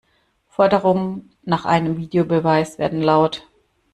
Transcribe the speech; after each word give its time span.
Forderungen 0.47 1.29
nach 1.43 1.65
einem 1.65 1.95
Videobeweis 1.97 2.79
werden 2.79 3.03
laut. 3.03 3.47